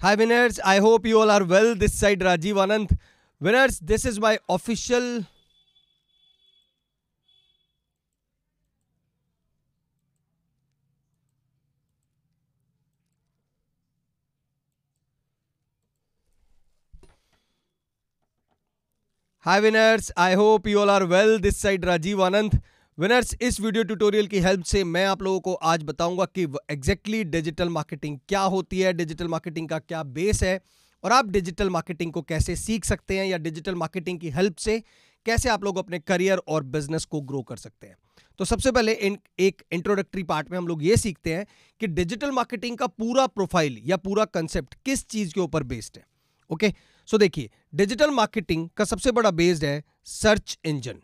[0.00, 0.60] Hi, winners.
[0.62, 1.74] I hope you all are well.
[1.74, 2.98] This side Rajiv Anand.
[3.40, 5.24] Winners, this is my official.
[19.38, 20.12] Hi, winners.
[20.14, 21.38] I hope you all are well.
[21.38, 22.60] This side Rajiv Anand.
[22.98, 27.22] Winners इस video tutorial की help से मैं आप लोगों को आज बताऊँगा कि एग्जैक्टली
[27.24, 30.60] डिजिटल मार्केटिंग क्या होती है डिजिटल मार्केटिंग का क्या बेस है
[31.04, 34.78] और आप डिजिटल मार्केटिंग को कैसे सीख सकते हैं या डिजिटल मार्केटिंग की हेल्प से
[35.26, 37.96] कैसे आप लोग अपने करियर और बिज़नेस को ग्रो कर सकते हैं।
[38.40, 41.46] तो सबसे पहले इन, एक इंट्रोडक्टरी पार्ट में हम लोग ये सीखते हैं
[41.80, 46.04] कि डिजिटल मार्केटिंग का पूरा प्रोफ़ाइल या पूरा कंसेप्ट किस चीज़ के ऊपर बेस्ड है।
[46.50, 46.72] ओके
[47.08, 51.02] सो देखिए डिजिटल मार्केटिंग का सबसे बड़ा बेस्ड है search engine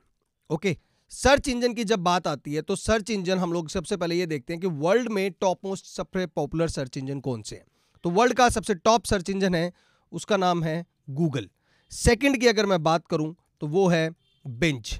[0.51, 0.77] okay
[1.12, 4.27] search engine की जब बात आती है तो सर्च इंजन हम लोग सबसे पहले ये
[4.27, 7.65] देखते हैं कि वर्ल्ड में टॉप मोस्ट सबसे पॉपुलर सर्च इंजन कौन से हैं।
[8.05, 9.73] तो वर्ल्ड का सबसे टॉप सर्च इंजन है,
[10.13, 11.49] उसका नाम है गूगल।
[11.93, 14.10] सेकंड की अगर मैं बात करूँ तो वो है
[14.45, 14.95] बेंच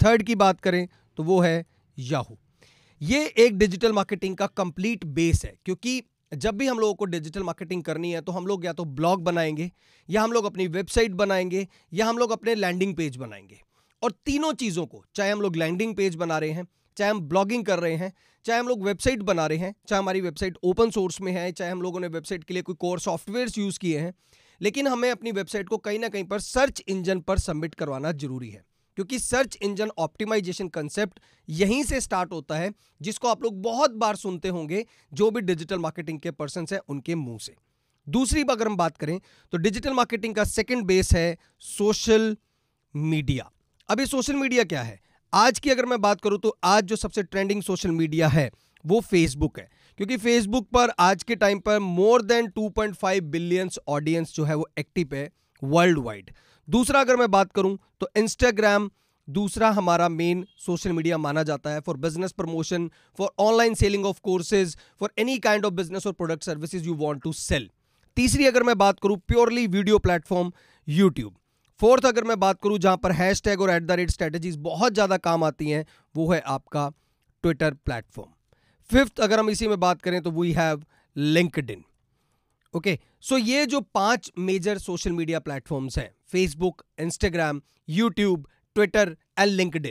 [0.00, 0.86] थर्ड की बात करें
[1.18, 1.64] तो वो है
[1.96, 2.38] याहू।
[3.00, 7.42] ये एक डिजिटल मार्केटिंग का कंप्लीट बेस है, क्योंकि जब भी हम लोगों को डिजिटल
[7.42, 9.70] मार्केटिंग करनी है तो हम लोग या तो ब्लॉग बनाएँगे,
[10.08, 13.60] या हम लोग अपनी वेबसाइट बनाएँगे, या हम लोग अपने लैंडिंग पेज बनाएँगे।
[14.02, 17.64] और तीनों चीज़ों को, चाहे हम लोग लैंडिंग पेज बना रहे हैं, चाहे हम ब्लॉगिंग
[17.64, 18.12] कर रहे हैं,
[18.44, 21.70] चाहे हम लोग वेबसाइट बना रहे हैं, चाहे हमारी वेबसाइट ओपन सोर्स में है, चाहे
[21.70, 24.14] हम लोगों ने वेबसाइट के लिए कोई कोर सॉफ्टवेयर यूज़ किए हैं,
[24.60, 28.50] लेकिन हमें अपनी वेबसाइट को कहीं ना कहीं पर सर्च इंजन पर सबमिट करवाना ज़रूरी
[28.50, 28.64] है।
[28.96, 34.16] क्योंकि सर्च इंजन ऑप्टिमाइजेशन कंसेप्ट यहीं से स्टार्ट होता है, जिसको आप लोग बहुत बार
[34.16, 37.54] सुनते होंगे, जो भी डिजिटल मार्केटिंग के पर्सन है, उनके मुँह से।
[38.06, 39.20] दूसरी अगर हम बात करें
[39.52, 42.36] तो डिजिटल मार्केटिंग का सेकंड बेस है सोशल
[42.94, 43.50] मीडिया
[43.88, 44.98] अभी सोशल मीडिया क्या है?
[45.32, 48.50] आज की अगर मैं बात करूँ तो आज जो सबसे ट्रेंडिंग सोशल मीडिया है,
[48.84, 49.68] वो फेसबुक है।
[50.00, 54.68] क्योंकि फेसबुक पर आज के टाइम पर मोर देन 2.5 बिलियंस ऑडियंस जो है वो
[54.78, 55.28] एक्टिव है
[55.62, 56.30] वर्ल्ड वाइड
[56.68, 58.90] दूसरा अगर मैं बात करूँ तो इंस्टाग्राम
[59.28, 64.20] दूसरा हमारा मेन सोशल मीडिया माना जाता है for business promotion for online selling of
[64.22, 67.70] courses for any kind of business और product services you want to sell
[68.16, 70.52] तीसरी अगर मैं बात करूँ purely video platform
[70.88, 71.34] YouTube
[71.80, 74.94] fourth अगर मैं बात करूँ जहाँ पर हैश टैग और एट द रेट स्ट्रेटेजीज बहुत
[74.94, 75.84] ज़्यादा काम आती हैं,
[76.14, 76.88] वो है आपका
[77.44, 78.30] ट्विटर प्लेटफॉर्म
[78.90, 80.82] फिफ्थ अगर हम इसी में बात करें तो we have
[81.16, 81.70] LinkedIn
[82.74, 88.46] okay so ये जो पाँच मेजर सोशल मीडिया प्लेटफॉर्म्स हैं Facebook Instagram YouTube
[88.76, 89.86] Twitter and LinkedIn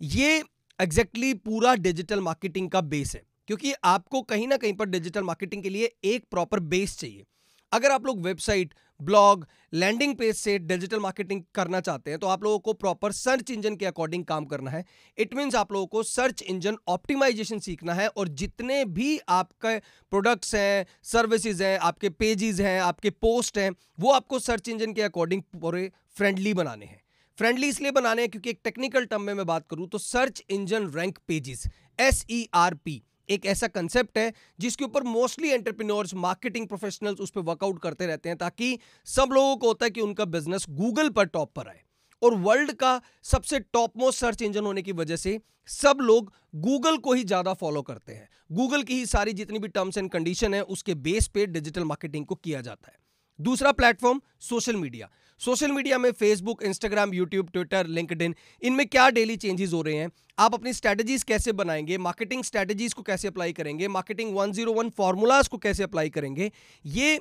[0.00, 0.42] ये
[0.78, 5.22] एग्जैक्टली exactly पूरा डिजिटल मार्केटिंग का बेस है, क्योंकि आपको कहीं ना कहीं पर डिजिटल
[5.22, 7.24] मार्केटिंग के लिए एक प्रॉपर बेस चाहिए।
[7.72, 12.42] अगर आप लोग वेबसाइट, ब्लॉग, लैंडिंग पेज से डिजिटल मार्केटिंग करना चाहते हैं तो आप
[12.44, 14.84] लोगों को प्रॉपर सर्च इंजन के अकॉर्डिंग काम करना है।
[15.18, 19.78] इट मीन्स आप लोगों को सर्च इंजन ऑप्टिमाइजेशन सीखना है और जितने भी आपके
[20.12, 25.02] प्रोडक्ट्स हैं सर्विसेज़ हैं, आपके पेजेस हैं, आपके पोस्ट हैं, वो आपको सर्च इंजन के
[25.02, 27.00] अकॉर्डिंग पूरे फ्रेंडली बनाने हैं।
[27.38, 30.90] फ्रेंडली इसलिए बनाने हैं क्योंकि एक टेक्निकल टर्म में मैं बात करूँ तो search engine
[30.90, 31.66] rank pages
[32.00, 37.30] S E R P एक ऐसा कंसेप्ट है जिसके ऊपर मोस्टली एंटरप्रेन्योर्स मार्केटिंग प्रोफेशनल्स उस
[37.30, 41.08] पर वर्कआउट करते रहते हैं ताकि सब लोगों को होता है कि उनका बिज़नेस गूगल
[41.10, 41.80] पर टॉप पर आए।
[42.22, 46.96] और वर्ल्ड का सबसे टॉप मोस्ट सर्च इंजन होने की वजह से सब लोग गूगल
[46.96, 50.54] को ही ज़्यादा फॉलो करते हैं। गूगल की ही सारी जितनी भी टर्म्स एंड कंडीशन
[50.54, 52.98] है, उसके बेस पे डिजिटल मार्केटिंग को किया जाता है।
[53.38, 55.08] दूसरा platform social media
[55.42, 58.22] social media में Facebook Instagram YouTube Twitter LinkedIn
[58.62, 60.10] इनमें क्या डेली चेंजेस हो रहे हैं?
[60.38, 61.96] आप अपनी स्ट्रैटेजीज कैसे बनाएँगे?
[61.98, 63.88] मार्केटिंग स्ट्रैटेजीज को कैसे अप्लाई करेंगे?
[63.88, 66.50] मार्केटिंग 101 फॉर्मूलाज को कैसे अप्लाई करेंगे?
[66.84, 67.18] ये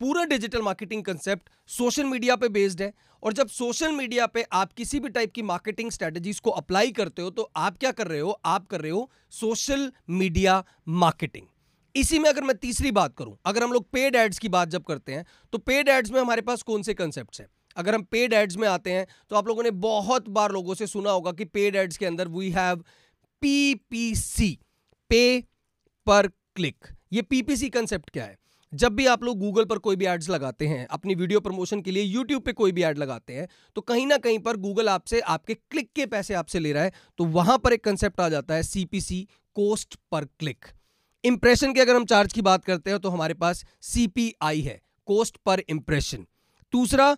[0.00, 2.92] पूरा digital marketing concept social media पे बेस्ड है।
[3.22, 7.22] और जब सोशल मीडिया पे आप किसी भी टाइप की मार्केटिंग स्ट्रैटेजीज को अप्लाई करते
[7.22, 8.38] हो तो आप क्या कर रहे हो?
[8.44, 11.46] आप कर रहे हो सोशल मीडिया मार्केटिंग
[11.94, 14.84] इसी में अगर मैं तीसरी बात करूँ, अगर हम लोग पेड एड्स की बात जब
[14.84, 17.48] करते हैं तो पेड एड्स में हमारे पास कौन से कंसेप्ट हैं?
[17.76, 20.86] अगर हम पेड एड्स में आते हैं तो आप लोगों ने बहुत बार लोगों से
[20.86, 22.84] सुना होगा कि पेड एड्स के अंदर वी हैव
[23.40, 24.58] पीपीसी
[25.10, 25.40] पे
[26.06, 26.26] पर
[26.56, 28.38] क्लिक ये पीपीसी कंसेप्ट क्या है?
[28.72, 31.90] जब भी आप लोग गूगल पर कोई भी एड्स लगाते हैं, अपनी वीडियो प्रमोशन के
[31.90, 35.20] लिए यूट्यूब पे कोई भी एड लगाते हैं तो कहीं ना कहीं पर गूगल आपसे,
[35.20, 38.54] आपके क्लिक के पैसे आपसे ले रहा है तो वहाँ पर एक कंसेप्ट आ जाता
[38.54, 40.64] है CPC cost per click
[41.24, 45.36] impression के अगर हम चार्ज की बात करते हैं तो हमारे पास सीपीआई है कोस्ट
[45.36, 46.26] पर इंप्रेशन
[46.72, 47.16] दूसरा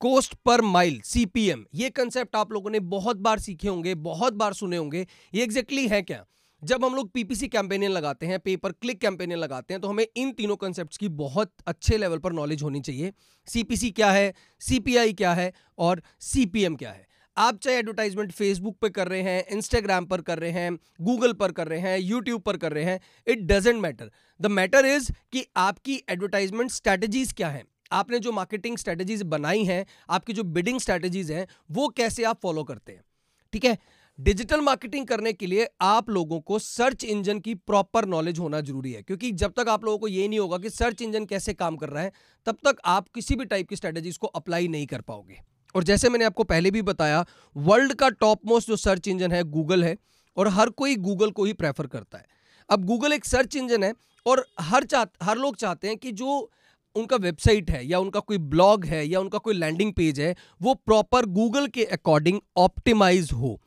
[0.00, 4.52] कोस्ट पर माइल सीपीएम ये कंसेप्ट आप लोगों ने बहुत बार सीखे होंगे, बहुत बार
[4.52, 6.24] सुने होंगे। ये एग्जैक्टली है क्या?
[6.62, 10.30] जब हम लोग पीपीसी कैंपेनियन लगाते हैं पेपर क्लिक कैंपेनियन लगाते हैं तो हमें इन
[10.32, 13.12] तीनों कंसेप्ट की बहुत अच्छे लेवल पर नॉलेज होनी चाहिए।
[13.48, 14.32] सीपीसी क्या है?
[14.60, 15.52] सीपीआई क्या है?
[15.78, 17.06] और सीपीएम क्या है?
[17.36, 21.52] आप चाहे एडवर्टाइजमेंट फेसबुक पे कर रहे हैं इंस्टाग्राम पर कर रहे हैं गूगल पर
[21.52, 24.10] कर रहे हैं यूट्यूब पर कर रहे हैं it doesn't matter
[24.40, 27.64] the matter is कि आपकी एडवर्टाइजमेंट स्ट्रैटेजीज क्या है?
[27.92, 32.64] आपने जो मार्केटिंग स्ट्रैटेजीज बनाई हैं, आपकी जो बिडिंग स्ट्रैटेजीज हैं, वो कैसे आप फॉलो
[32.64, 33.02] करते हैं?
[33.52, 33.78] ठीक है?
[34.18, 38.92] डिजिटल मार्केटिंग करने के लिए आप लोगों को सर्च इंजन की प्रॉपर नॉलेज होना ज़रूरी
[38.92, 41.76] है, क्योंकि जब तक आप लोगों को ये नहीं होगा कि सर्च इंजन कैसे काम
[41.76, 42.12] कर रहा है,
[42.46, 45.40] तब तक आप किसी भी टाइप की स्ट्रेटेजीज को अप्लाई नहीं कर पाओगे।
[45.74, 47.24] और जैसे मैंने आपको पहले भी बताया
[47.56, 49.96] वर्ल्ड का टॉप मोस्ट जो सर्च इंजन है गूगल है,
[50.36, 52.26] और हर कोई गूगल को ही प्रेफर करता है।
[52.70, 53.94] अब गूगल एक सर्च इंजन है,
[54.26, 56.50] और हर चाह, हर लोग चाहते हैं कि जो
[56.96, 60.74] उनका वेबसाइट है या उनका कोई ब्लॉग है या उनका कोई लैंडिंग पेज है, वो
[60.76, 63.60] प्रॉपर गूगल के अकॉर्डिंग ऑप्टिमाइज हो।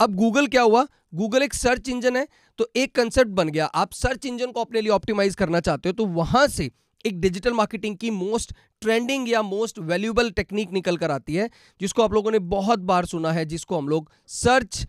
[0.00, 0.86] अब गूगल क्या हुआ?
[1.14, 2.26] गूगल एक सर्च इंजन है
[2.58, 5.92] तो एक कंसेप्ट बन गया। आप सर्च इंजन को अपने लिए ऑप्टिमाइज करना चाहते हो
[5.94, 6.70] तो वहाँ से
[7.04, 8.52] एक डिजिटल मार्केटिंग की मोस्ट
[8.82, 11.48] ट्रेंडिंग या मोस्ट वैल्यूएबल टेक्निक निकल कर आती है,
[11.80, 14.86] जिसको आप लोगों ने बहुत बार सुना है, जिसको हम लोग सर्च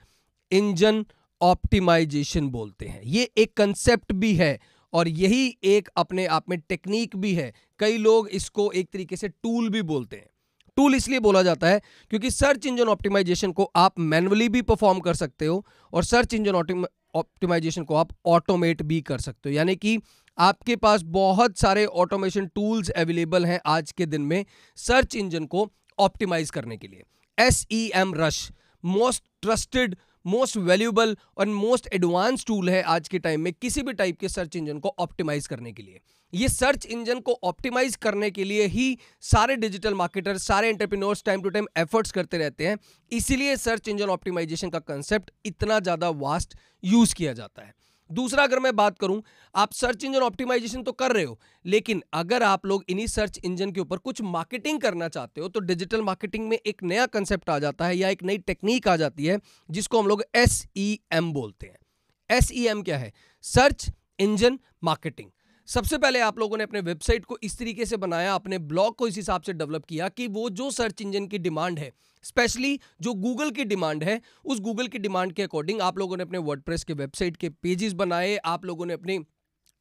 [0.51, 1.06] इंजन
[1.42, 4.60] ऑप्टिमाइजेशन बोलते हैं। ये एक कंसेप्ट भी है।
[4.98, 9.28] और यही एक अपने आप में टेक्निक भी है। कई लोग इसको एक तरीके से
[9.28, 10.30] टूल भी बोलते हैं।
[10.78, 15.14] टूल इसलिए बोला जाता है क्योंकि सर्च इंजन ऑप्टिमाइजेशन को आप मैनुअली भी परफॉर्म कर
[15.16, 16.86] सकते हो और सर्च इंजन
[17.16, 19.98] ऑप्टिमाइजेशन को आप ऑटोमेट भी कर सकते हो। यानी कि
[20.38, 24.46] आपके पास बहुत सारे ऑटोमेशन टूल्स अवेलेबल हैं आज के दिन में
[24.78, 25.68] सर्च इंजन को
[26.00, 27.04] ऑप्टिमाइज करने के लिए।
[27.38, 28.50] S E M rush
[28.84, 29.96] most trusted
[30.28, 34.30] most valuable और मोस्ट एडवांस टूल है आज के टाइम में किसी भी टाइप के
[34.30, 36.00] सर्च इंजन को ऑप्टिमाइज करने के लिए।
[36.34, 41.42] ये सर्च इंजन को ऑप्टिमाइज करने के लिए ही सारे डिजिटल मार्केटर सारे entrepreneurs time
[41.42, 42.78] to time efforts करते रहते हैं।
[43.12, 47.74] इसीलिए सर्च इंजन ऑप्टिमाइजेशन का कंसेप्ट इतना ज़्यादा वास्ट यूज़ किया जाता है।
[48.09, 49.21] दूसरा अगर मैं बात करूँ,
[49.56, 53.71] आप सर्च इंजन ऑप्टिमाइजेशन तो कर रहे हो, लेकिन अगर आप लोग इन्हीं सर्च इंजन
[53.71, 57.57] के ऊपर कुछ मार्केटिंग करना चाहते हो तो डिजिटल मार्केटिंग में एक नया कंसेप्ट आ
[57.59, 59.39] जाता है या एक नई टेक्निक आ जाती है,
[59.69, 61.77] जिसको हम लोग एस एम बोलते हैं।
[62.30, 63.12] एस एम क्या है?
[63.44, 63.89] सर्च
[64.19, 65.30] इंजन मार्केटिंग
[65.68, 69.08] सबसे पहले आप लोगों ने अपने वेबसाइट को इस तरीके से बनाया, अपने ब्लॉग को
[69.08, 71.92] इस हिसाब से डेवलप किया कि वो जो सर्च इंजन की डिमांड है,
[72.24, 76.24] स्पेशली जो गूगल की डिमांड है, उस गूगल की डिमांड के अकॉर्डिंग आप लोगों ने
[76.24, 79.19] अपने वर्डप्रेस के वेबसाइट के पेजेस बनाए, आप लोगों ने अपने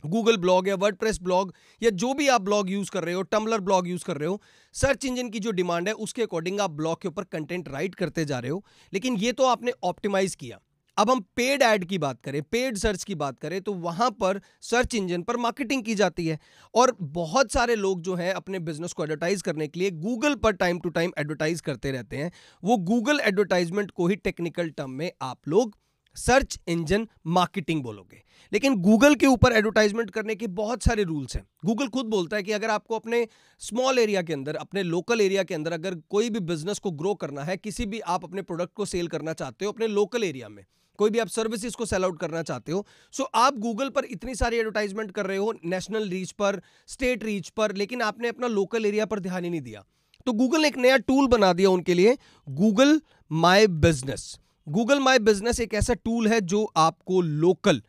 [0.07, 3.61] गूगल ब्लॉग या वर्डप्रेस ब्लॉग या जो भी आप ब्लॉग यूज़ कर रहे हो, टम्बलर
[3.61, 4.43] ब्लॉग यूज़ कर रहे हो,
[4.73, 8.25] सर्च इंजन की जो डिमांड है, उसके अकॉर्डिंग आप ब्लॉग के ऊपर कंटेंट राइट करते
[8.25, 10.61] जा रहे हो। लेकिन ये तो आपने ऑप्टिमाइज किया।
[10.97, 14.41] अब हम पेड ऐड की बात करें पेड सर्च की बात करें तो वहाँ पर
[14.63, 16.39] सर्च इंजन पर मार्केटिंग की जाती है।
[16.75, 20.53] और बहुत सारे लोग जो हैं अपने बिज़नेस को एडवर्टाइज करने के लिए गूगल पर
[20.53, 22.31] टाइम टू टाइम एडवर्टाइज करते रहते हैं।
[22.63, 25.77] वो गूगल एडवर्टाइजमेंट को ही टेक्निकल टर्म में आप लोग
[26.17, 28.23] सर्च इंजन मार्केटिंग बोलोगे।
[28.53, 32.43] लेकिन गूगल के ऊपर एडवर्टाइजमेंट करने के बहुत सारे रूल्स हैं। गूगल खुद बोलता है
[32.43, 33.27] कि अगर आपको अपने
[33.63, 37.15] स्मॉल एरिया के अंदर, अपने लोकल एरिया के अंदर अगर कोई भी बिज़नेस को ग्रो
[37.15, 40.49] करना है, किसी भी आप अपने प्रोडक्ट को सेल करना चाहते हो अपने लोकल एरिया
[40.49, 40.65] में
[40.97, 44.35] कोई भी आप सर्विसेज़ को सेल आउट करना चाहते हो सो आप गूगल पर इतनी
[44.35, 48.87] सारी एडवर्टाइजमेंट कर रहे हो नेशनल रीच पर स्टेट रीच पर, लेकिन आपने अपना लोकल
[48.87, 49.85] एरिया पर ध्यान ही नहीं दिया।
[50.27, 52.17] तो गूगल ने एक नया टूल बना दिया उनके लिए
[52.47, 53.01] Google
[53.31, 57.83] my business Google my business एक ऐसा टूल है जो आपको लोकल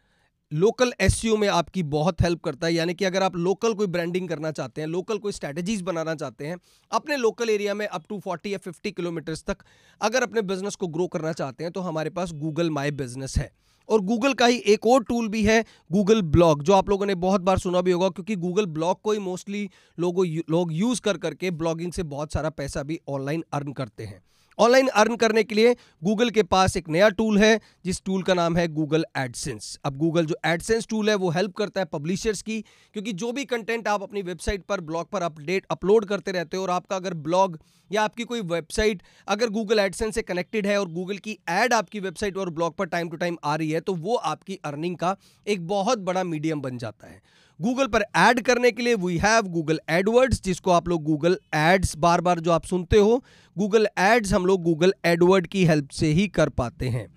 [0.52, 4.28] लोकल एस में आपकी बहुत हेल्प करता है, यानी कि अगर आप लोकल कोई ब्रांडिंग
[4.30, 6.58] करना चाहते हैं लोकल कोई स्ट्रैटेजीज बनाना चाहते हैं,
[6.92, 9.64] अपने लोकल एरिया में अप टू 40 या 50 किलोमीटर्स तक
[10.02, 13.52] अगर अपने बिज़नेस को ग्रो करना चाहते हैं तो हमारे पास गूगल माई बिज़नेस है।
[13.90, 17.16] और गूगल का ही एक और टूल भी है गूगल ब्लॉग जो आप लोगों ने
[17.18, 21.18] बहुत बार सुना भी होगा, क्योंकि गूगल ब्लॉग को ही मोस्टली लोगों, लोग यूज़ कर
[21.18, 24.22] करके ब्लॉगिंग से बहुत सारा पैसा भी ऑनलाइन अर्न करते हैं।
[24.58, 28.34] ऑनलाइन अर्न करने के लिए गूगल के पास एक नया टूल है, जिस टूल का
[28.34, 32.42] नाम है गूगल एडसेंस। अब गूगल जो एडसेंस टूल है, वो हेल्प करता है पब्लिशर्स
[32.42, 32.60] की,
[32.96, 36.64] क्योंकि जो भी कंटेंट आप अपनी वेबसाइट पर, ब्लॉग पर अपडेट, अपलोड करते रहते हो,
[36.64, 37.60] और आपका अगर ब्लॉग
[37.92, 42.00] या आपकी कोई वेबसाइट, अगर गूगल एडसेंस से कनेक्टेड है, और गूगल की एड आपकी
[42.00, 45.16] वेबसाइट और ब्लॉग पर टाइम टू टाइम आ रही है तो वो आपकी अर्निंग का
[45.48, 47.22] एक बहुत बड़ा मीडियम बन जाता है।
[47.60, 51.96] गूगल पर ऐड करने के लिए वी हैव गूगल एडवर्ड्स जिसको आप लोग गूगल एड्स
[51.98, 53.24] बार बार जो आप सुनते हो
[53.56, 57.08] गूगल एड्स हम लोग गूगल एडवर्ड की हेल्प से ही कर पाते हैं।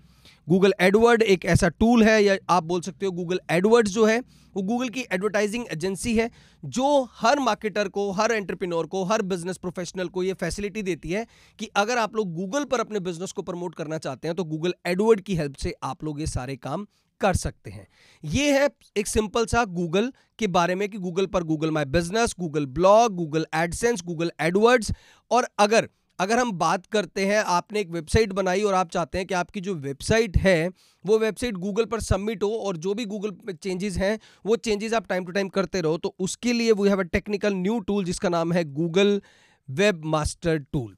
[0.49, 4.19] गूगल एडवर्ड एक ऐसा टूल है, या आप बोल सकते हो गूगल एडवर्ड्स जो है,
[4.55, 6.31] वो गूगल की एडवर्टाइजिंग एजेंसी है,
[6.63, 11.27] जो हर मार्केटर को, हर एंटरप्रेन्योर को, हर बिज़नेस प्रोफेशनल को ये फैसिलिटी देती है
[11.59, 14.75] कि अगर आप लोग गूगल पर अपने बिज़नेस को प्रमोट करना चाहते हैं तो गूगल
[14.87, 16.87] एडवर्ड की हेल्प से आप लोग ये सारे काम
[17.21, 17.87] कर सकते हैं।
[18.23, 22.35] ये है एक सिंपल सा गूगल के बारे में कि गूगल पर Google my business
[22.41, 24.93] Google blog Google AdSense Google AdWords
[25.31, 29.27] और अगर अगर हम बात करते हैं, आपने एक वेबसाइट बनाई और आप चाहते हैं
[29.27, 30.69] कि आपकी जो वेबसाइट है,
[31.05, 34.95] वो वेबसाइट गूगल पर सबमिट हो और जो भी गूगल पे चेंजेस हैं, वो चेंजेस
[34.95, 38.05] आप टाइम टू टाइम करते रहो तो उसके लिए we have a technical new tool
[38.05, 39.21] जिसका नाम है गूगल
[39.69, 40.95] वेब मास्टर टूल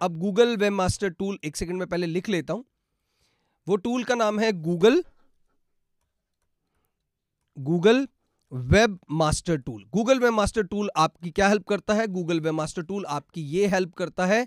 [0.00, 2.64] अब गूगल वेब मास्टर टूल एक सेकंड में पहले लिख लेता हूँ।
[3.66, 5.02] वो टूल का नाम है Google
[7.56, 8.06] Google
[9.10, 9.84] webmaster tool.
[9.94, 12.06] Google webmaster tool आपकी क्या हेल्प करता है?
[12.06, 14.46] गूगल वेब मास्टर टूल आपकी ये हेल्प करता है।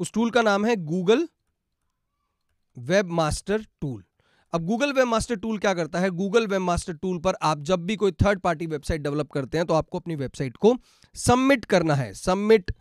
[0.00, 1.28] उस टूल का नाम है गूगल
[2.76, 4.02] वेब मास्टर टूल।
[4.52, 6.10] अब गूगल वेब मास्टर टूल क्या करता है?
[6.10, 9.66] गूगल वेब मास्टर टूल पर आप जब भी कोई थर्ड पार्टी वेबसाइट डेवलप करते हैं
[9.66, 10.74] तो आपको अपनी वेबसाइट को
[11.14, 12.72] सबमिट करना है। सबमिट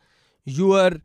[0.47, 1.01] यूर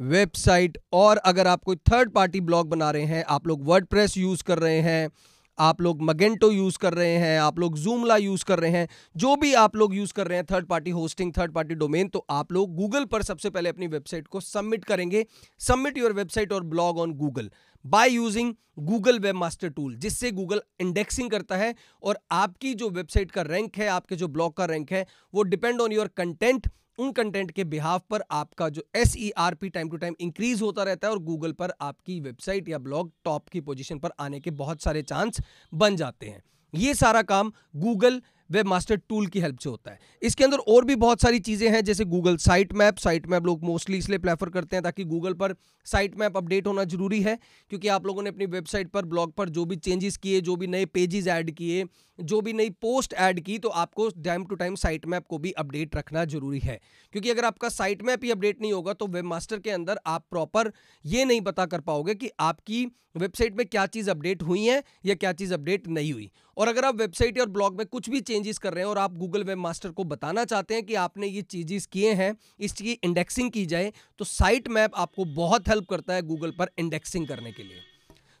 [0.00, 4.44] वेबसाइट और अगर आप कोई थर्ड पार्टी ब्लॉग बना रहे हैं, आप लोग वर्ड यूज़
[4.44, 5.10] कर रहे हैं,
[5.58, 9.34] आप लोग मगेंटो यूज़ कर रहे हैं, आप लोग जूमला यूज़ कर रहे हैं, जो
[9.36, 12.52] भी आप लोग यूज़ कर रहे हैं third party hosting third party domain तो आप
[12.52, 15.24] लोग गूगल पर सबसे पहले अपनी वेबसाइट को सबमिट करेंगे।
[15.60, 17.50] सबमिट योर वेबसाइट और blog on Google
[17.84, 23.42] by using Google webmaster tool जिससे गूगल इंडेक्सिंग करता है और आपकी जो वेबसाइट का
[23.42, 27.50] रैंक है, आपके जो ब्लॉग का रैंक है, वो डिपेंड ऑन योर कंटेंट उन कंटेंट
[27.50, 31.08] के बिहाफ पर आपका जो S E R P time to time increase होता रहता
[31.08, 34.82] है और गूगल पर आपकी वेबसाइट या ब्लॉग टॉप की पोजीशन पर आने के बहुत
[34.82, 35.40] सारे चांस
[35.72, 36.42] बन जाते हैं।
[36.74, 40.84] ये सारा काम गूगल वेब मास्टर टूल की हेल्प से होता है। इसके अंदर और
[40.84, 44.48] भी बहुत सारी चीज़ें हैं, जैसे Google site map site map लोग मोस्टली इसलिए प्रेफर
[44.50, 45.54] करते हैं ताकि गूगल पर
[45.86, 47.38] साइट मैप अपडेट होना ज़रूरी है,
[47.70, 50.66] क्योंकि आप लोगों ने अपनी वेबसाइट पर ब्लॉग पर जो भी चेंजेस किए, जो भी
[50.66, 51.84] नए पेजेस ऐड किए
[52.18, 55.52] जो भी नई पोस्ट ऐड की तो आपको time to time site map को भी
[55.52, 56.78] अपडेट रखना ज़रूरी है।
[57.12, 60.26] क्योंकि अगर आपका साइट मैप ही अपडेट नहीं होगा तो वेब मास्टर के अंदर आप
[60.30, 60.72] प्रॉपर
[61.04, 62.84] ये नहीं पता कर पाओगे कि आपकी
[63.16, 66.84] वेबसाइट में क्या चीज़ अपडेट हुई है या क्या चीज़ अपडेट नहीं हुई। और अगर
[66.84, 69.58] आप वेबसाइट और ब्लॉग में कुछ भी चेंजेस कर रहे हैं और आप गूगल वेब
[69.58, 73.92] मास्टर को बताना चाहते हैं कि आपने ये चीजेस किए हैं, इसकी इंडेक्सिंग की जाए
[74.18, 77.80] तो साइट मैप आपको बहुत हेल्प करता है गूगल पर इंडेक्सिंग करने के लिए।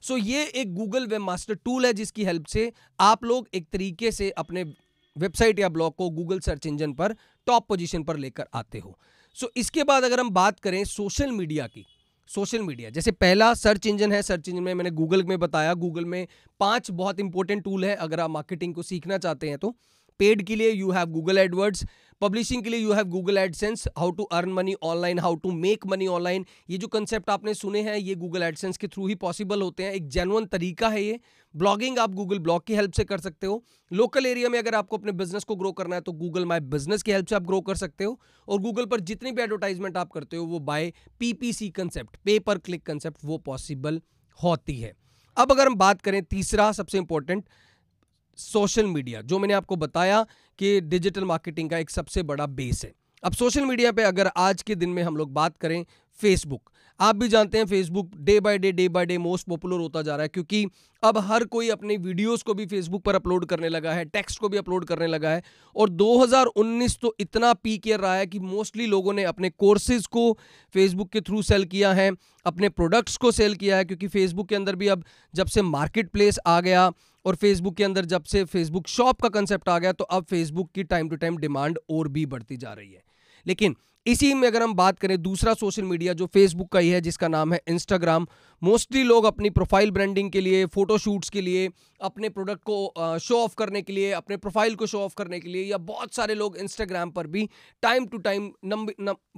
[0.02, 4.10] सो ये एक गूगल वेब मास्टर टूल है जिसकी हेल्प से आप लोग एक तरीके
[4.12, 4.62] से अपने
[5.16, 7.12] वेबसाइट या ब्लॉग को गूगल सर्च इंजन पर
[7.46, 8.98] टॉप पोजीशन पर लेकर आते हो।
[9.36, 11.84] सो so, इसके बाद अगर हम बात करें सोशल मीडिया की
[12.30, 16.04] सोशल मीडिया जैसे पहला सर्च इंजन है सर्च इंजन में मैंने गूगल में बताया। गूगल
[16.04, 16.26] में
[16.60, 19.74] पाँच बहुत इंपॉर्टेंट टूल है अगर आप मार्केटिंग को सीखना चाहते हैं तो।
[20.20, 21.84] पेड के लिए you have Google AdWords
[22.20, 25.86] publishing के लिए you have Google AdSense how to earn money online how to make
[25.86, 29.62] money online ये जो कंसेप्ट आपने सुने हैं, ये गूगल एडसेंस के थ्रू ही पॉसिबल
[29.62, 31.20] होते हैं। एक जेनुअन तरीका है ये।
[31.54, 34.96] ब्लॉगिंग आप गूगल ब्लॉग की हेल्प से कर सकते हो। लोकल एरिया में अगर आपको
[34.96, 37.60] अपने बिज़नेस को ग्रो करना है तो गूगल माई बिज़नेस की हेल्प से आप ग्रो
[37.60, 41.70] कर सकते हो। और गूगल पर जितनी भी एडवर्टाइजमेंट आप करते हो, वो बाय पीपीसी
[41.70, 44.00] कंसेप्ट पे पर क्लिक कंसेप्ट वो पॉसिबल
[44.40, 44.94] होती है।
[45.36, 47.44] अब अगर हम बात करें तीसरा सबसे इंपॉर्टेंट
[48.38, 50.24] सोशल मीडिया जो मैंने आपको बताया
[50.58, 54.62] कि डिजिटल मार्केटिंग का एक सबसे बड़ा बेस है। अब सोशल मीडिया पे अगर आज
[54.62, 55.84] के दिन में हम लोग बात करें
[56.20, 60.02] फेसबुक, आप भी जानते हैं Facebook day by day day by day most popular होता
[60.02, 60.64] जा रहा है क्योंकि
[61.02, 64.48] अब हर कोई अपने वीडियोस को भी फेसबुक पर अपलोड करने लगा है, टेक्स्ट को
[64.48, 65.42] भी अपलोड करने लगा है
[65.76, 70.32] और 2019 तो इतना पीक ईयर रहा है कि मोस्टली लोगों ने अपने कोर्सेज को
[70.74, 72.10] फेसबुक के थ्रू सेल किया है,
[72.46, 76.10] अपने प्रोडक्ट्स को सेल किया है क्योंकि फेसबुक के अंदर भी अब जब से मार्केट
[76.10, 76.90] प्लेस आ गया
[77.28, 80.70] और फेसबुक के अंदर जब से फेसबुक शॉप का कंसेप्ट आ गया तो अब फेसबुक
[80.74, 83.02] की टाइम टू टाइम डिमांड और भी बढ़ती जा रही है।
[83.46, 87.00] लेकिन इसी में अगर हम बात करें, दूसरा सोशल मीडिया जो फेसबुक का ही है,
[87.00, 88.26] जिसका नाम है इंस्टाग्राम
[88.62, 91.68] मोस्टली लोग अपनी प्रोफ़ाइल ब्रांडिंग के लिए फोटोशूट्स के लिए,
[92.00, 95.48] अपने प्रोडक्ट को शो ऑफ़ करने के लिए, अपने प्रोफ़ाइल को शो ऑफ़ करने के
[95.48, 97.48] लिए, या बहुत सारे लोग इंस्टाग्राम पर भी
[97.82, 98.52] टाइम टू टाइम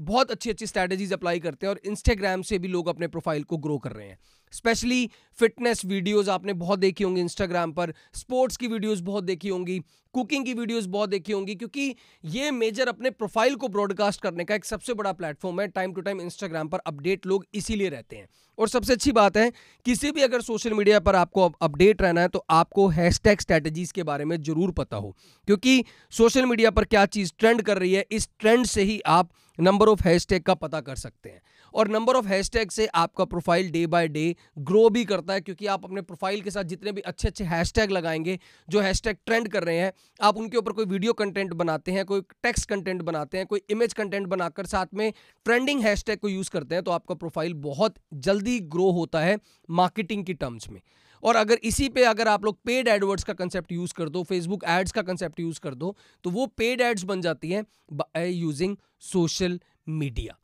[0.01, 3.57] बहुत अच्छी अच्छी स्ट्रैटेजीज अप्लाई करते हैं और इंस्टाग्राम से भी लोग अपने प्रोफ़ाइल को
[3.59, 4.19] ग्रो कर रहे हैं।
[4.53, 9.79] स्पेशली फिटनेस वीडियोस आपने बहुत देखी होंगी इंस्टाग्राम पर स्पोर्ट्स की वीडियोस बहुत देखी होंगी
[10.15, 14.55] कुकिंग की वीडियोस बहुत देखी होंगी, क्योंकि ये मेजर अपने प्रोफ़ाइल को ब्रॉडकास्ट करने का
[14.55, 18.29] एक सबसे बड़ा प्लेटफॉर्म है। टाइम टू टाइम इंस्टाग्राम पर अपडेट लोग इसीलिए रहते हैं।
[18.59, 19.51] और सबसे अच्छी बात है,
[19.87, 24.03] किसी भी अगर सोशल मीडिया पर आपको अपडेट रहना है तो आपको हैशटैग स्ट्रैटेजीज के
[24.03, 25.17] बारे में ज़रूर पता हो।
[25.49, 29.31] क्योंकि सोशल मीडिया पर क्या चीज़ ट्रेंड कर रही है, इस ट्रेंड से ही आप
[29.59, 31.41] नंबर ऑफ़ हैशटैग का पता कर सकते हैं।
[31.75, 35.67] और नंबर ऑफ़ हैशटैग से आपका profile day by day grow भी करता है, क्योंकि
[35.67, 39.65] आप अपने प्रोफ़ाइल के साथ जितने भी अच्छे अच्छे हैशटैग लगाएँगे, जो हैशटैग ट्रेंड कर
[39.65, 43.47] रहे हैं, आप उनके ऊपर कोई वीडियो कंटेंट बनाते हैं, कोई टेक्स्ट कंटेंट बनाते हैं,
[43.47, 45.13] कोई इमेज कंटेंट बनाकर साथ में
[45.47, 49.39] ट्रेंडिंग हैशटैग को यूज़ करते हैं तो आपका प्रोफ़ाइल बहुत जल्दी ग्रो होता है
[49.73, 50.81] मार्केटिंग की टर्म्स में।
[51.23, 54.65] और अगर इसी पे अगर आप लोग पेड एडवर्ड्स का कंसेप्ट यूज़ कर दो फेसबुक
[54.69, 59.61] एड्स का कंसेप्ट यूज़ कर दो तो वो पेड एड्स बन जाती हैं यूजिंग सोशल
[59.89, 60.40] मीडिया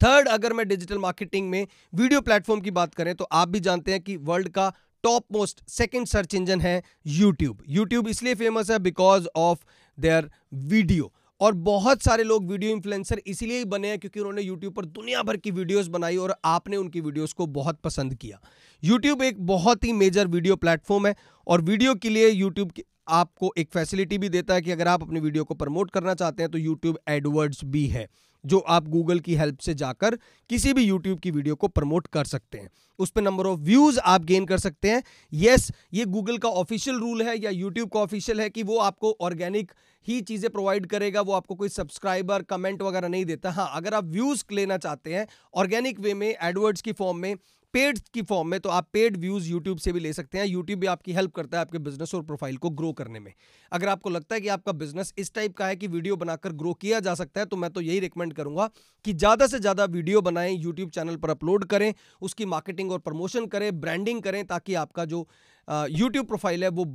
[0.00, 3.92] थर्ड अगर मैं डिजिटल मार्केटिंग में वीडियो प्लेटफॉर्म की बात करें तो आप भी जानते
[3.92, 4.72] हैं कि वर्ल्ड का
[5.04, 9.58] top most second search engine है यूट्यूब यूट्यूब इसलिए फ़ेमस है बिकॉज़ ऑफ़
[9.98, 10.30] देयर
[10.66, 15.22] वीडियो और बहुत सारे लोग वीडियो इन्फ्लुएंसर इसीलिए बने हैं क्योंकि उन्होंने यूट्यूब पर दुनिया
[15.22, 18.40] भर की वीडियोस बनाई और आपने उनकी वीडियोस को बहुत पसंद किया।
[18.82, 21.14] यूट्यूब एक बहुत ही मेजर वीडियो प्लेटफॉर्म है
[21.46, 22.72] और वीडियो के लिए यूट्यूब
[23.10, 26.42] आपको एक फैसिलिटी भी देता है कि अगर आप अपनी वीडियो को प्रमोट करना चाहते
[26.42, 28.08] हैं तो यूट्यूब एडवर्ड्स भी है,
[28.44, 30.16] जो आप गूगल की हेल्प से जाकर
[30.50, 33.98] किसी भी यूट्यूब की वीडियो को प्रमोट कर सकते हैं। उस पर नंबर ऑफ़ व्यूज़
[34.00, 38.00] आप गेन कर सकते हैं। यस ये गूगल का ऑफिशियल रूल है या यूट्यूब का
[38.00, 39.72] ऑफिशियल है कि वो आपको ऑर्गेनिक
[40.06, 44.04] ही चीज़ें प्रोवाइड करेगा, वो आपको कोई सब्सक्राइबर कमेंट वगैरह नहीं देता। हाँ अगर आप
[44.06, 47.34] व्यूज़ लेना चाहते हैं ऑर्गेनिक वे में एडवर्ड्स की फॉर्म में
[47.74, 50.80] पेड की फॉर्म में तो आप पेड व्यूज़ यूट्यूब से भी ले सकते हैं। यूट्यूब
[50.80, 53.32] भी आपकी हेल्प करता है आपके बिज़नेस और प्रोफ़ाइल को ग्रो करने में।
[53.72, 56.72] अगर आपको लगता है कि आपका बिज़नेस इस टाइप का है कि वीडियो बनाकर ग्रो
[56.76, 58.68] किया जा सकता है तो मैं तो यही रिकमेंड करूँगा
[59.04, 63.46] कि ज़्यादा से ज़्यादा वीडियो बनाएँ यूट्यूब चैनल पर अपलोड करें, उसकी मार्केटिंग और प्रमोशन
[63.48, 65.26] करें ब्रांडिंग करें, ताकि आपका जो
[65.68, 66.86] यूट्यूब प्रोफ़ाइल है वो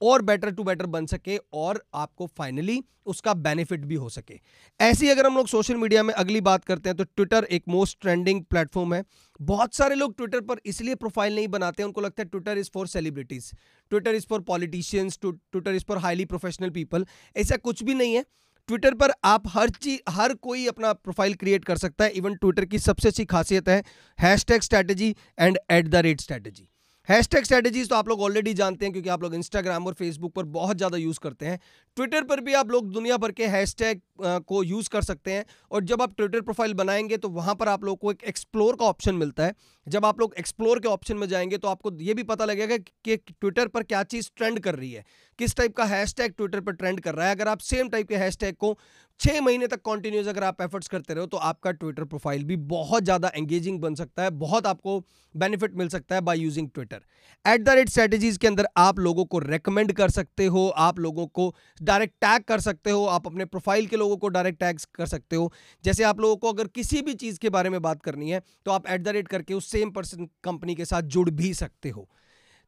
[0.00, 4.38] और बेटर टू बेटर बन सके और आपको फाइनली उसका बेनिफिट भी हो सके।
[4.80, 8.00] ऐसी अगर हम लोग सोशल मीडिया में अगली बात करते हैं तो ट्विटर एक मोस्ट
[8.00, 9.02] ट्रेंडिंग प्लेटफॉर्म है।
[9.40, 12.70] बहुत सारे लोग ट्विटर पर इसलिए प्रोफ़ाइल नहीं बनाते हैं, उनको लगता है Twitter is
[12.74, 13.52] for celebrities
[13.90, 18.24] Twitter is for politicians Twitter is for highly professional people ऐसा कुछ भी नहीं है।
[18.68, 22.64] ट्विटर पर आप हर चीज़ हर कोई अपना प्रोफ़ाइल क्रिएट कर सकता है इवन ट्विटर
[22.64, 23.82] की सबसे अच्छी खासियत है
[24.18, 26.68] hashtag strategy and at the rate strategy
[27.08, 30.44] hashtag strategies तो आप लोग ऑलरेडी जानते हैं, क्योंकि आप लोग इंस्टाग्राम और फेसबुक पर
[30.54, 31.58] बहुत ज़्यादा यूज़ करते हैं।
[31.98, 35.84] ट्विटर पर भी आप लोग दुनिया भर के हैशटैग को यूज़ कर सकते हैं और
[35.84, 39.14] जब आप ट्विटर प्रोफ़ाइल बनाएँगे तो वहाँ पर आप लोग को एक एक्सप्लोर का ऑप्शन
[39.14, 39.54] मिलता है।
[39.86, 43.16] जब आप लोग एक्सप्लोर के ऑप्शन में जाएँगे तो आपको ये भी पता लगेगा कि
[43.16, 45.04] ट्विटर पर क्या चीज़ ट्रेंड कर रही है।
[45.38, 48.16] किस टाइप का हैशटैग ट्विटर पर ट्रेंड कर रहा है। अगर आप सेम टाइप के
[48.16, 48.76] हैशटैग को
[49.20, 53.04] छः महीने तक कॉन्टिन्यूस अगर आप एफर्ट्स करते रहो तो आपका ट्विटर प्रोफ़ाइल भी बहुत
[53.04, 54.98] ज़्यादा एंगेजिंग बन सकता है। बहुत आपको
[55.34, 57.00] बेनिफिट मिल सकता है by using Twitter
[57.44, 61.26] at the rate strategies के अंदर आप लोगों को रेकमेंड कर सकते हो। आप लोगों
[61.28, 61.54] को
[61.88, 65.36] डायरेक्ट टैग कर सकते हो, आप अपने प्रोफ़ाइल के लोगों को डायरेक्ट टैग कर सकते
[65.36, 65.52] हो।
[65.84, 68.70] जैसे आप लोगों को अगर किसी भी चीज़ के बारे में बात करनी है तो
[68.72, 72.08] आप एट द रेट करके उस सेम पर्सन कंपनी के साथ जुड़ भी सकते हो।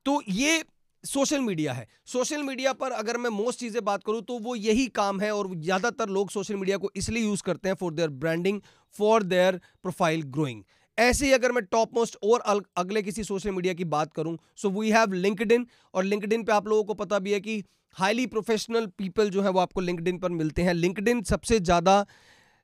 [0.06, 0.62] तो ये
[1.04, 4.86] सोशल मीडिया है। सोशल मीडिया पर अगर मैं मोस्ट चीज़ें बात करूँ तो वो यही
[4.96, 8.60] काम है और ज़्यादातर लोग सोशल मीडिया को इसलिए यूज़ करते हैं for their branding
[8.96, 10.62] for their profile growing
[10.98, 14.70] ऐसे ही अगर मैं टॉप मोस्ट और अगले किसी सोशल मीडिया की बात करूँ सो
[14.70, 15.52] वी हैव लिंकड
[15.94, 17.62] और लिंकड पे आप लोगों को पता भी है कि
[17.96, 22.04] हाईली प्रोफेशनल पीपल जो है वो आपको लिंकड पर मिलते हैं। लिंकड सबसे ज़्यादा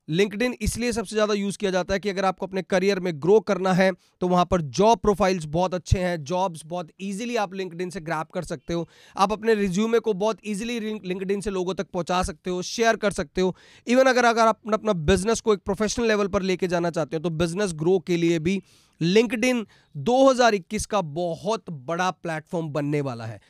[0.09, 3.39] लिंकड इसलिए सबसे ज़्यादा यूज़ किया जाता है कि अगर आपको अपने करियर में ग्रो
[3.43, 7.91] करना है तो वहाँ पर जॉब प्रोफाइल्स बहुत अच्छे हैं जॉब्स बहुत इजीली आप लिंकड
[7.91, 8.87] से ग्रैप कर सकते हो।
[9.17, 13.11] आप अपने रिज्यूमे को बहुत इजीली लिंकड से लोगों तक पहुँचा सकते हो शेयर कर
[13.13, 13.55] सकते हो।
[13.87, 17.23] इवन अगर अगर आप अपना बिज़नेस को एक प्रोफेशनल लेवल पर लेके जाना चाहते हो
[17.23, 18.61] तो बिज़नेस ग्रो के लिए भी
[19.01, 19.45] लिंकड
[19.95, 23.41] 2021 का बहुत बड़ा प्लेटफॉर्म बनने वाला है।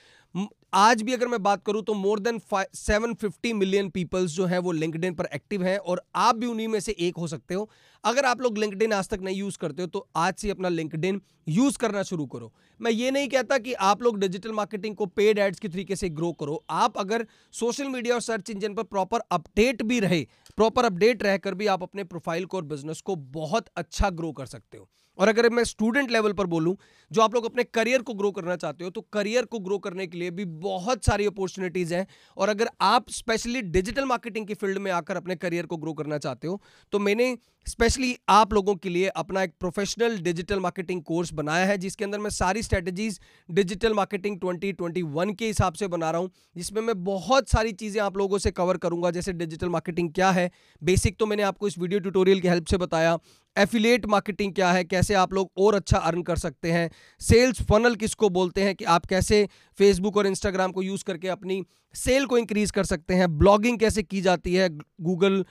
[0.72, 2.40] आज भी अगर मैं बात करूँ तो more than
[2.74, 6.66] seven fifty million peoples जो है वो लिंकडिन पर एक्टिव हैं और आप भी उन्हीं
[6.68, 7.68] में से एक हो सकते हो।
[8.04, 11.20] अगर आप लोग लिंकडिन आज तक नहीं यूज़ करते हो तो आज से अपना लिंकडिन
[11.48, 15.38] यूज़ करना शुरू करो। मैं ये नहीं कहता कि आप लोग डिजिटल मार्केटिंग को पेड
[15.38, 19.20] एड्स के तरीके से ग्रो करो। आप अगर सोशल मीडिया और सर्च इंजन पर प्रॉपर
[19.32, 20.20] अपडेट भी रहे
[20.56, 24.46] प्रॉपर अपडेट रहकर भी आप अपने प्रोफ़ाइल को और बिज़नेस को बहुत अच्छा ग्रो कर
[24.46, 26.76] सकते हो। और अगर मैं स्टूडेंट लेवल पर बोलूँ,
[27.10, 30.06] जो आप लोग अपने करियर को ग्रो करना चाहते हो तो करियर को ग्रो करने
[30.06, 34.78] के लिए भी बहुत सारी अपॉर्चुनिटीज़ हैं। और अगर आप स्पेशली डिजिटल मार्केटिंग की फ़ील्ड
[34.78, 36.60] में आकर अपने करियर को ग्रो करना चाहते हो
[36.92, 41.76] तो मैंने स्पेशली आप लोगों के लिए अपना एक प्रोफेशनल डिजिटल मार्केटिंग कोर्स बनाया है,
[41.78, 46.80] जिसके अंदर मैं सारी स्ट्रेटजीज डिजिटल मार्केटिंग 2021 के हिसाब से बना रहा हूँ, जिसमें
[46.82, 50.50] मैं बहुत सारी चीज़ें आप लोगों से कवर करूँगा, जैसे डिजिटल मार्केटिंग क्या है।
[50.82, 53.18] बेसिक तो मैंने आपको इस वीडियो ट्यूटोरियल की हेल्प से बताया
[53.56, 54.84] एफिलेट मार्केटिंग क्या है?
[54.84, 56.88] कैसे आप लोग और अच्छा अर्न कर सकते हैं?
[57.20, 59.46] सेल्स फनल किसको बोलते हैं कि आप कैसे
[59.78, 61.62] फेसबुक और इंस्टाग्राम को यूज़ करके अपनी
[61.94, 63.36] सेल को इंक्रीज कर सकते हैं?
[63.38, 64.68] ब्लॉगिंग कैसे की जाती है?
[64.68, 65.44] गूगल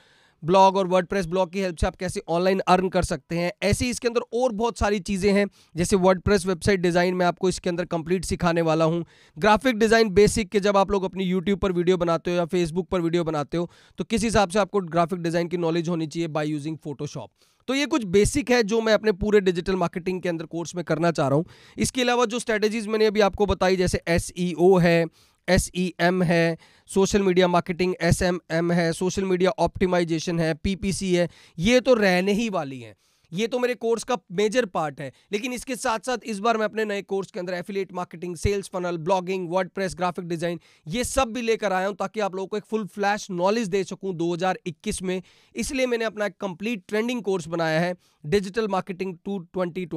[0.43, 3.51] ब्लॉग और वर्डप्रेस ब्लॉग की हेल्प से आप कैसे ऑनलाइन अर्न कर सकते हैं?
[3.63, 7.69] ऐसे इसके अंदर और बहुत सारी चीज़ें हैं। जैसे वर्डप्रेस वेबसाइट डिज़ाइन में आपको इसके
[7.69, 9.03] अंदर कंप्लीट सिखाने वाला हूँ।
[9.37, 12.89] ग्राफिक डिज़ाइन बेसिक के जब आप लोग अपनी यूट्यूब पर वीडियो बनाते हो या फेसबुक
[12.89, 16.27] पर वीडियो बनाते हो तो किस हिसाब से आपको ग्राफिक डिज़ाइन की नॉलेज होनी चाहिए?
[16.29, 17.29] बाई यूजिंग फोटोशॉप
[17.67, 20.83] तो ये कुछ बेसिक है जो मैं अपने पूरे डिजिटल मार्केटिंग के अंदर कोर्स में
[20.85, 21.45] करना चाह रहा हूँ।
[21.77, 25.05] इसके अलावा जो स्ट्रेटेजीज मैंने अभी आपको बताई, जैसे एस e है
[25.47, 26.57] एस ई एम है
[26.89, 31.27] social media marketing S M M है सोशल मीडिया ऑप्टिमाइजेशन है पी पी सी है,
[31.57, 32.95] ये तो रहने ही वाली हैं।
[33.35, 36.65] ये तो मेरे कोर्स का मेजर पार्ट है। लेकिन इसके साथ साथ इस बार मैं
[36.65, 41.33] अपने नए कोर्स के अंदर affiliate marketing sales funnel blogging WordPress graphic design ये सब
[41.33, 45.01] भी लेकर आया हूँ ताकि आप लोगों को एक फुल फ्लैश नॉलेज दे सकूँ 2021
[45.01, 45.21] में।
[45.55, 49.87] इसलिए मैंने अपना एक कंप्लीट ट्रेंडिंग कोर्स बनाया है डिजिटल मार्केटिंग टू ट्वेंटी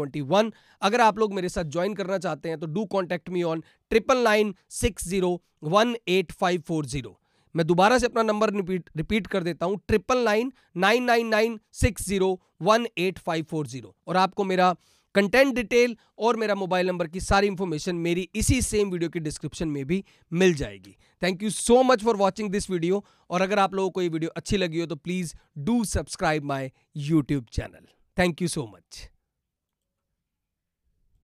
[0.83, 4.23] अगर आप लोग मेरे साथ ज्वाइन करना चाहते हैं तो do contact me on triple
[4.25, 7.19] nine six zero one eight five four zero
[7.59, 11.59] मैं दोबारा से अपना नंबर रिपीट रिपीट कर देता हूँ triple nine nine nine nine
[11.75, 14.75] six zero one eight five four zero और आपको मेरा
[15.15, 19.69] कंटेंट डिटेल और मेरा मोबाइल नंबर की सारी इंफॉर्मेशन मेरी इसी सेम वीडियो की डिस्क्रिप्शन
[19.69, 23.75] में भी मिल जाएगी। Thank you so much for watching this video और अगर आप
[23.75, 26.71] लोगों को ये वीडियो अच्छी लगी हो तो please do subscribe my
[27.05, 29.09] YouTube channel thank you so much